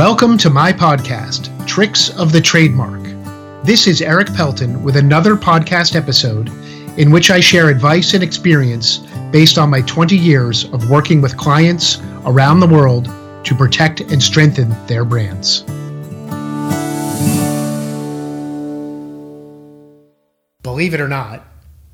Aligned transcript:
Welcome 0.00 0.38
to 0.38 0.48
my 0.48 0.72
podcast, 0.72 1.50
Tricks 1.66 2.08
of 2.18 2.32
the 2.32 2.40
Trademark. 2.40 3.02
This 3.66 3.86
is 3.86 4.00
Erik 4.00 4.32
Pelton 4.32 4.82
with 4.82 4.96
another 4.96 5.36
podcast 5.36 5.94
episode 5.94 6.48
in 6.98 7.10
which 7.10 7.30
I 7.30 7.38
share 7.40 7.68
advice 7.68 8.14
and 8.14 8.24
experience 8.24 9.00
based 9.30 9.58
on 9.58 9.68
my 9.68 9.82
20 9.82 10.16
years 10.16 10.64
of 10.72 10.88
working 10.88 11.20
with 11.20 11.36
clients 11.36 12.00
around 12.24 12.60
the 12.60 12.66
world 12.66 13.10
to 13.44 13.54
protect 13.54 14.00
and 14.00 14.22
strengthen 14.22 14.70
their 14.86 15.04
brands. 15.04 15.64
Believe 20.62 20.94
it 20.94 21.00
or 21.02 21.08
not, 21.08 21.44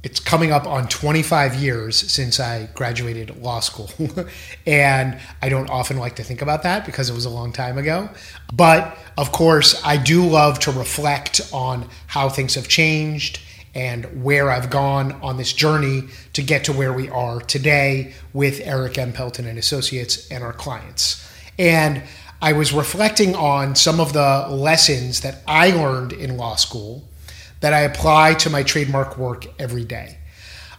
it's 0.07 0.20
coming 0.20 0.52
up 0.52 0.68
on 0.68 0.86
25 0.86 1.57
years 1.57 1.96
since 1.96 2.38
I 2.38 2.68
graduated 2.75 3.43
law 3.43 3.59
school. 3.59 3.91
and 4.66 5.18
I 5.43 5.48
don't 5.48 5.68
often 5.68 5.97
like 5.97 6.14
to 6.16 6.23
think 6.23 6.42
about 6.42 6.62
that 6.62 6.87
because 6.87 7.10
it 7.10 7.12
was 7.12 7.24
a 7.24 7.30
long 7.30 7.52
time 7.52 7.77
ago. 7.77 8.09
But 8.55 8.97
of 9.19 9.33
course, 9.33 9.84
I 9.84 9.97
do 9.97 10.24
love 10.24 10.61
to 10.61 10.70
reflect 10.70 11.41
on 11.52 11.88
how 12.06 12.28
things 12.28 12.55
have 12.55 12.69
changed 12.69 13.41
and 13.74 14.23
where 14.23 14.48
I've 14.48 14.70
gone 14.70 15.11
on 15.23 15.38
this 15.38 15.52
journey 15.52 16.05
to 16.34 16.42
get 16.42 16.62
to 16.66 16.73
where 16.73 16.92
we 16.92 17.09
are 17.09 17.41
today 17.41 18.14
with 18.33 18.61
Erik 18.61 18.98
M. 18.98 19.12
Pelton 19.12 19.45
and 19.45 19.59
Associates 19.59 20.30
and 20.30 20.45
our 20.45 20.52
clients. 20.52 21.28
And 21.59 22.05
I 22.41 22.52
was 22.52 22.73
reflecting 22.73 23.34
on 23.34 23.75
some 23.75 23.98
of 23.98 24.12
the 24.12 24.47
lessons 24.50 25.23
that 25.23 25.42
I 25.48 25.70
learned 25.70 26.12
in 26.12 26.36
law 26.36 26.55
school 26.55 27.05
that 27.60 27.73
I 27.73 27.80
apply 27.80 28.34
to 28.34 28.51
my 28.51 28.62
trademark 28.62 29.16
work 29.16 29.46
every 29.59 29.84
day. 29.84 30.19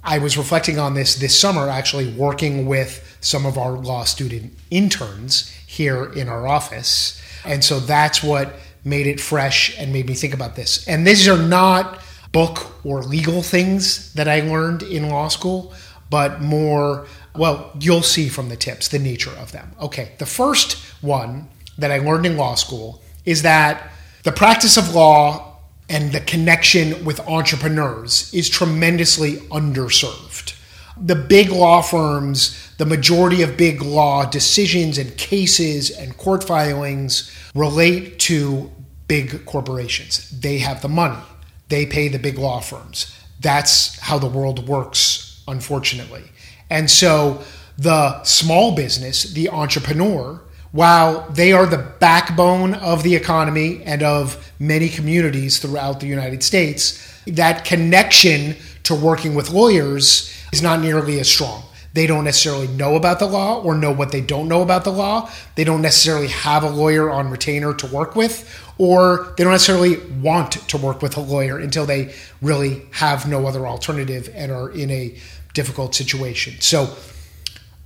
I 0.03 0.19
was 0.19 0.37
reflecting 0.37 0.79
on 0.79 0.93
this 0.93 1.15
this 1.15 1.37
summer, 1.37 1.69
actually 1.69 2.11
working 2.13 2.65
with 2.65 3.17
some 3.19 3.45
of 3.45 3.57
our 3.57 3.71
law 3.71 4.05
student 4.05 4.53
interns 4.71 5.49
here 5.65 6.05
in 6.13 6.29
our 6.29 6.47
office. 6.47 7.21
And 7.43 7.63
so 7.63 7.79
that's 7.79 8.23
what 8.23 8.53
made 8.85 9.07
it 9.07 9.19
fresh 9.19 9.77
and 9.77 9.91
made 9.91 10.07
me 10.07 10.13
think 10.13 10.33
about 10.33 10.55
this. 10.55 10.87
And 10.87 11.05
these 11.05 11.27
are 11.27 11.37
not 11.37 11.99
book 12.31 12.85
or 12.85 13.03
legal 13.03 13.41
things 13.41 14.13
that 14.13 14.27
I 14.27 14.41
learned 14.41 14.83
in 14.83 15.09
law 15.09 15.27
school, 15.27 15.73
but 16.09 16.41
more, 16.41 17.05
well, 17.35 17.71
you'll 17.79 18.01
see 18.01 18.29
from 18.29 18.49
the 18.49 18.55
tips 18.55 18.87
the 18.87 18.99
nature 18.99 19.31
of 19.31 19.51
them. 19.51 19.71
Okay, 19.81 20.13
the 20.19 20.25
first 20.25 20.77
one 21.01 21.49
that 21.77 21.91
I 21.91 21.99
learned 21.99 22.25
in 22.25 22.37
law 22.37 22.55
school 22.55 23.01
is 23.25 23.41
that 23.41 23.91
the 24.23 24.31
practice 24.31 24.77
of 24.77 24.95
law 24.95 25.46
and 25.89 26.11
the 26.11 26.19
connection 26.21 27.05
with 27.05 27.19
entrepreneurs 27.21 28.33
is 28.33 28.49
tremendously 28.49 29.37
underserved. 29.49 30.53
The 30.99 31.15
big 31.15 31.49
law 31.49 31.81
firms, 31.81 32.71
the 32.77 32.85
majority 32.85 33.41
of 33.41 33.55
big 33.55 33.81
law 33.81 34.25
decisions 34.25 34.97
and 34.97 35.15
cases 35.17 35.91
and 35.91 36.17
court 36.17 36.43
filings 36.43 37.31
relate 37.53 38.19
to 38.19 38.71
big 39.07 39.45
corporations. 39.45 40.29
They 40.31 40.57
have 40.59 40.81
the 40.81 40.89
money, 40.89 41.23
they 41.69 41.85
pay 41.85 42.07
the 42.07 42.19
big 42.19 42.37
law 42.37 42.59
firms. 42.59 43.13
That's 43.39 43.99
how 43.99 44.17
the 44.17 44.27
world 44.27 44.67
works, 44.67 45.43
unfortunately. 45.47 46.23
And 46.69 46.89
so 46.89 47.43
the 47.77 48.23
small 48.23 48.75
business, 48.75 49.23
the 49.23 49.49
entrepreneur, 49.49 50.41
while 50.77 51.27
they 51.31 51.53
are 51.53 51.65
the 51.65 51.91
backbone 51.99 52.75
of 52.75 53.01
the 53.01 53.15
economy 53.15 53.81
and 53.83 54.03
of 54.03 54.53
many 54.59 54.87
communities 54.87 55.57
throughout 55.57 55.99
the 55.99 56.05
United 56.05 56.43
States, 56.43 57.19
that 57.25 57.65
connection 57.65 58.55
to 58.83 58.93
working 58.93 59.33
with 59.33 59.49
lawyers 59.49 60.31
is 60.53 60.61
not 60.61 60.79
nearly 60.79 61.19
as 61.19 61.27
strong. 61.27 61.63
They 61.93 62.05
don't 62.05 62.25
necessarily 62.25 62.67
know 62.67 62.95
about 62.95 63.17
the 63.17 63.25
law 63.25 63.59
or 63.59 63.73
know 63.73 63.91
what 63.91 64.11
they 64.11 64.21
don't 64.21 64.47
know 64.47 64.61
about 64.61 64.83
the 64.83 64.91
law. 64.91 65.31
They 65.55 65.63
don't 65.63 65.81
necessarily 65.81 66.27
have 66.27 66.63
a 66.63 66.69
lawyer 66.69 67.09
on 67.09 67.31
retainer 67.31 67.73
to 67.73 67.87
work 67.87 68.15
with, 68.15 68.47
or 68.77 69.33
they 69.35 69.43
don't 69.43 69.53
necessarily 69.53 69.97
want 70.21 70.51
to 70.69 70.77
work 70.77 71.01
with 71.01 71.17
a 71.17 71.21
lawyer 71.21 71.57
until 71.57 71.87
they 71.87 72.13
really 72.39 72.83
have 72.91 73.27
no 73.27 73.47
other 73.47 73.65
alternative 73.65 74.29
and 74.35 74.51
are 74.51 74.69
in 74.69 74.91
a 74.91 75.17
difficult 75.55 75.95
situation. 75.95 76.61
So, 76.61 76.95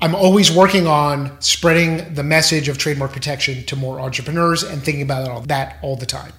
I'm 0.04 0.16
always 0.16 0.52
working 0.52 0.88
on 0.88 1.40
spreading 1.42 2.16
the 2.16 2.24
message 2.24 2.68
of 2.68 2.80
trademark 2.80 3.12
protection 3.14 3.64
to 3.66 3.76
more 3.76 4.00
entrepreneurs 4.00 4.64
and 4.64 4.82
thinking 4.82 5.04
about 5.04 5.30
all 5.30 5.42
that 5.42 5.78
all 5.84 5.96
the 5.96 6.08
time. 6.08 6.34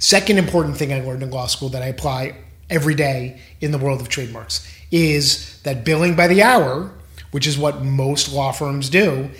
Second 0.00 0.36
important 0.36 0.76
thing 0.76 0.92
I 0.92 1.00
learned 1.00 1.22
in 1.22 1.30
law 1.30 1.46
school 1.46 1.68
that 1.68 1.82
I 1.82 1.86
apply 1.86 2.34
every 2.68 2.96
day 2.96 3.40
in 3.60 3.70
the 3.70 3.78
world 3.78 4.00
of 4.00 4.08
trademarks 4.08 4.68
is 4.90 5.62
that 5.62 5.84
billing 5.84 6.16
by 6.16 6.26
the 6.26 6.42
hour, 6.42 6.90
which 7.30 7.46
is 7.46 7.56
what 7.56 7.84
most 7.84 8.32
law 8.32 8.50
firms 8.50 8.90
do, 8.90 9.30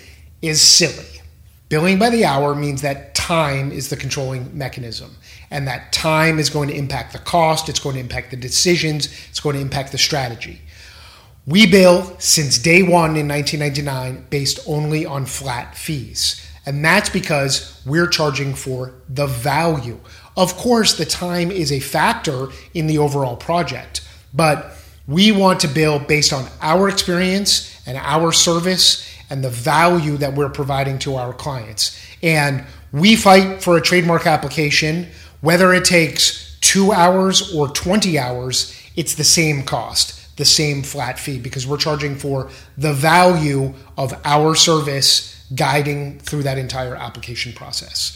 is 0.41 0.61
silly. 0.61 1.19
Billing 1.67 1.99
by 1.99 2.09
the 2.09 2.23
hour 2.23 2.55
means 2.55 2.81
that 2.81 3.13
time 3.13 3.73
is 3.73 3.89
the 3.89 3.97
controlling 3.97 4.57
mechanism, 4.57 5.17
and 5.51 5.67
that 5.67 5.91
time 5.91 6.39
is 6.39 6.49
going 6.49 6.69
to 6.69 6.75
impact 6.75 7.11
the 7.11 7.19
cost, 7.19 7.67
it's 7.67 7.79
going 7.79 7.95
to 7.95 8.01
impact 8.01 8.31
the 8.31 8.37
decisions, 8.37 9.09
it's 9.29 9.41
going 9.41 9.57
to 9.57 9.61
impact 9.61 9.91
the 9.91 9.97
strategy. 9.97 10.61
We 11.49 11.65
bill 11.65 12.15
since 12.19 12.59
day 12.59 12.83
one 12.83 13.17
in 13.17 13.27
1999 13.27 14.27
based 14.29 14.59
only 14.67 15.03
on 15.03 15.25
flat 15.25 15.75
fees. 15.75 16.47
And 16.63 16.85
that's 16.85 17.09
because 17.09 17.81
we're 17.87 18.05
charging 18.05 18.53
for 18.53 18.93
the 19.09 19.25
value. 19.25 19.99
Of 20.37 20.55
course, 20.57 20.95
the 20.95 21.07
time 21.07 21.49
is 21.49 21.71
a 21.71 21.79
factor 21.79 22.49
in 22.75 22.85
the 22.85 22.99
overall 22.99 23.35
project, 23.35 24.07
but 24.31 24.75
we 25.07 25.31
want 25.31 25.61
to 25.61 25.67
bill 25.67 25.97
based 25.97 26.33
on 26.33 26.45
our 26.61 26.87
experience 26.87 27.81
and 27.87 27.97
our 27.97 28.31
service 28.31 29.11
and 29.31 29.43
the 29.43 29.49
value 29.49 30.17
that 30.17 30.35
we're 30.35 30.49
providing 30.49 30.99
to 30.99 31.15
our 31.15 31.33
clients. 31.33 31.99
And 32.21 32.63
we 32.91 33.15
fight 33.15 33.63
for 33.63 33.75
a 33.75 33.81
trademark 33.81 34.27
application, 34.27 35.07
whether 35.41 35.73
it 35.73 35.85
takes 35.85 36.59
two 36.61 36.91
hours 36.91 37.55
or 37.55 37.69
20 37.69 38.19
hours, 38.19 38.79
it's 38.95 39.15
the 39.15 39.23
same 39.23 39.63
cost 39.63 40.18
the 40.39 40.45
same 40.45 40.81
flat 40.81 41.19
fee 41.19 41.37
because 41.37 41.67
we're 41.67 41.77
charging 41.77 42.15
for 42.15 42.49
the 42.77 42.93
value 42.93 43.73
of 43.97 44.19
our 44.25 44.55
service 44.55 45.45
guiding 45.53 46.17
through 46.19 46.43
that 46.43 46.57
entire 46.57 46.95
application 46.95 47.53
process. 47.53 48.15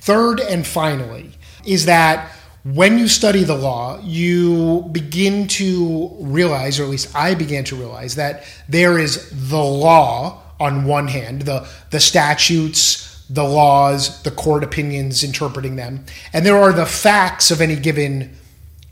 Third 0.00 0.40
and 0.40 0.66
finally, 0.66 1.32
is 1.64 1.84
that 1.84 2.32
when 2.64 2.98
you 2.98 3.06
study 3.06 3.44
the 3.44 3.56
law, 3.56 4.00
you 4.02 4.88
begin 4.92 5.46
to 5.48 6.10
realize, 6.18 6.80
or 6.80 6.84
at 6.84 6.88
least 6.88 7.14
I 7.14 7.34
began 7.34 7.64
to 7.64 7.76
realize, 7.76 8.16
that 8.16 8.44
there 8.68 8.98
is 8.98 9.30
the 9.50 9.62
law 9.62 10.42
on 10.58 10.84
one 10.84 11.06
hand, 11.06 11.42
the, 11.42 11.68
the 11.90 12.00
statutes, 12.00 13.24
the 13.30 13.44
laws, 13.44 14.22
the 14.22 14.30
court 14.30 14.64
opinions 14.64 15.22
interpreting 15.22 15.76
them, 15.76 16.04
and 16.32 16.44
there 16.44 16.56
are 16.56 16.72
the 16.72 16.86
facts 16.86 17.50
of 17.50 17.60
any 17.60 17.76
given 17.76 18.36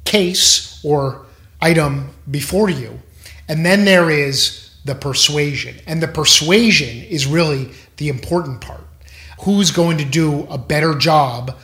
case 0.05 0.85
or 0.85 1.26
item 1.67 2.11
before 2.31 2.71
you. 2.71 3.01
And 3.49 3.67
then 3.67 3.85
there 3.85 4.09
is 4.11 4.71
the 4.85 4.95
persuasion. 4.95 5.75
And 5.87 6.01
the 6.01 6.09
persuasion 6.09 7.03
is 7.17 7.27
really 7.27 7.71
the 7.97 8.09
important 8.09 8.61
part. 8.61 8.87
Who's 9.41 9.71
going 9.71 9.99
to 9.99 10.05
do 10.05 10.47
a 10.49 10.59
better 10.59 10.95
job 10.95 11.59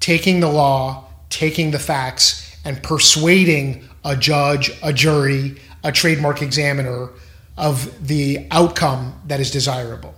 taking 0.00 0.40
the 0.40 0.50
law, 0.50 1.04
taking 1.28 1.70
the 1.70 1.78
facts, 1.78 2.26
and 2.64 2.82
persuading 2.82 3.88
a 4.04 4.16
judge, 4.16 4.70
a 4.82 4.92
jury, 4.92 5.56
a 5.82 5.92
trademark 5.92 6.40
examiner 6.40 7.10
of 7.56 8.06
the 8.06 8.46
outcome 8.50 9.20
that 9.26 9.40
is 9.40 9.50
desirable? 9.50 10.14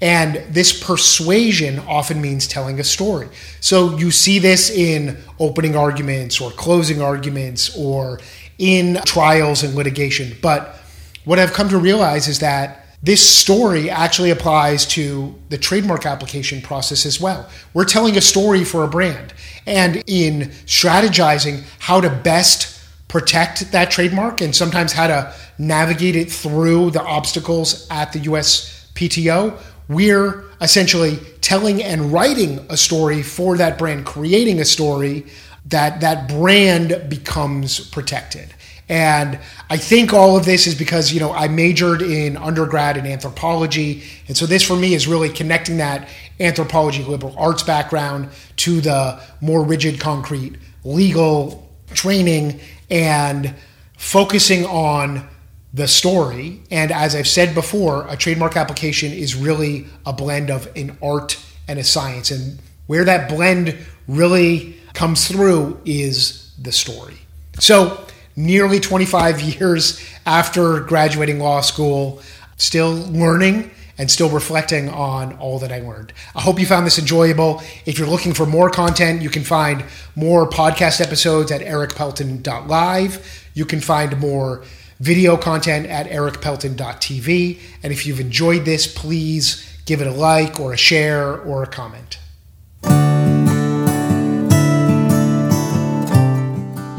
And 0.00 0.36
this 0.48 0.72
persuasion 0.72 1.78
often 1.80 2.22
means 2.22 2.46
telling 2.46 2.80
a 2.80 2.84
story. 2.84 3.28
So 3.60 3.98
you 3.98 4.10
see 4.10 4.38
this 4.38 4.70
in 4.70 5.18
opening 5.38 5.76
arguments 5.76 6.40
or 6.40 6.50
closing 6.52 7.02
arguments 7.02 7.76
or 7.76 8.18
in 8.60 9.00
trials 9.06 9.62
and 9.64 9.74
litigation. 9.74 10.36
But 10.40 10.78
what 11.24 11.38
I've 11.38 11.54
come 11.54 11.70
to 11.70 11.78
realize 11.78 12.28
is 12.28 12.38
that 12.40 12.86
this 13.02 13.26
story 13.26 13.88
actually 13.88 14.30
applies 14.30 14.84
to 14.88 15.34
the 15.48 15.56
trademark 15.56 16.04
application 16.04 16.60
process 16.60 17.06
as 17.06 17.18
well. 17.18 17.48
We're 17.72 17.86
telling 17.86 18.18
a 18.18 18.20
story 18.20 18.62
for 18.62 18.84
a 18.84 18.88
brand. 18.88 19.32
And 19.66 20.04
in 20.06 20.50
strategizing 20.66 21.64
how 21.78 22.02
to 22.02 22.10
best 22.10 22.78
protect 23.08 23.72
that 23.72 23.90
trademark 23.90 24.42
and 24.42 24.54
sometimes 24.54 24.92
how 24.92 25.06
to 25.06 25.34
navigate 25.56 26.14
it 26.14 26.30
through 26.30 26.90
the 26.90 27.02
obstacles 27.02 27.88
at 27.90 28.12
the 28.12 28.20
USPTO, 28.20 29.58
we're 29.88 30.44
essentially 30.60 31.18
telling 31.40 31.82
and 31.82 32.12
writing 32.12 32.64
a 32.68 32.76
story 32.76 33.22
for 33.22 33.56
that 33.56 33.78
brand, 33.78 34.04
creating 34.04 34.60
a 34.60 34.64
story 34.64 35.24
that 35.66 36.00
that 36.00 36.28
brand 36.28 37.08
becomes 37.08 37.80
protected. 37.80 38.54
And 38.88 39.38
I 39.70 39.76
think 39.76 40.12
all 40.12 40.36
of 40.36 40.44
this 40.44 40.66
is 40.66 40.74
because, 40.74 41.12
you 41.12 41.20
know, 41.20 41.32
I 41.32 41.46
majored 41.46 42.02
in 42.02 42.36
undergrad 42.36 42.96
in 42.96 43.06
anthropology. 43.06 44.02
And 44.26 44.36
so 44.36 44.46
this 44.46 44.64
for 44.64 44.74
me 44.74 44.94
is 44.94 45.06
really 45.06 45.28
connecting 45.28 45.76
that 45.76 46.08
anthropology 46.40 47.04
liberal 47.04 47.36
arts 47.38 47.62
background 47.62 48.30
to 48.56 48.80
the 48.80 49.20
more 49.40 49.64
rigid, 49.64 50.00
concrete 50.00 50.56
legal 50.82 51.70
training 51.94 52.58
and 52.90 53.54
focusing 53.96 54.66
on 54.66 55.28
the 55.72 55.86
story. 55.86 56.60
And 56.72 56.90
as 56.90 57.14
I've 57.14 57.28
said 57.28 57.54
before, 57.54 58.08
a 58.08 58.16
trademark 58.16 58.56
application 58.56 59.12
is 59.12 59.36
really 59.36 59.86
a 60.04 60.12
blend 60.12 60.50
of 60.50 60.68
an 60.74 60.98
art 61.00 61.38
and 61.68 61.78
a 61.78 61.84
science. 61.84 62.32
And 62.32 62.58
where 62.88 63.04
that 63.04 63.28
blend 63.28 63.76
really 64.08 64.79
comes 65.00 65.26
through 65.26 65.80
is 65.86 66.52
the 66.60 66.70
story. 66.70 67.16
So, 67.58 68.04
nearly 68.36 68.78
25 68.80 69.40
years 69.58 69.98
after 70.26 70.80
graduating 70.80 71.38
law 71.40 71.62
school, 71.62 72.20
still 72.58 72.92
learning 72.92 73.70
and 73.96 74.10
still 74.10 74.28
reflecting 74.28 74.90
on 74.90 75.32
all 75.38 75.58
that 75.60 75.72
I 75.72 75.78
learned. 75.78 76.12
I 76.34 76.42
hope 76.42 76.60
you 76.60 76.66
found 76.66 76.86
this 76.86 76.98
enjoyable. 76.98 77.62
If 77.86 77.98
you're 77.98 78.08
looking 78.08 78.34
for 78.34 78.44
more 78.44 78.68
content, 78.68 79.22
you 79.22 79.30
can 79.30 79.42
find 79.42 79.86
more 80.16 80.46
podcast 80.46 81.00
episodes 81.00 81.50
at 81.50 81.62
erikpelton.live. 81.62 83.48
You 83.54 83.64
can 83.64 83.80
find 83.80 84.20
more 84.20 84.64
video 84.98 85.38
content 85.38 85.86
at 85.86 86.10
erikpelton.tv. 86.10 87.58
And 87.82 87.90
if 87.90 88.04
you've 88.04 88.20
enjoyed 88.20 88.66
this, 88.66 88.86
please 88.86 89.66
give 89.86 90.02
it 90.02 90.06
a 90.06 90.12
like 90.12 90.60
or 90.60 90.74
a 90.74 90.76
share 90.76 91.38
or 91.40 91.62
a 91.62 91.66
comment. 91.66 92.18